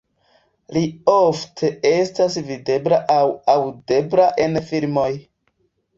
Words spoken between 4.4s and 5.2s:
en filmoj.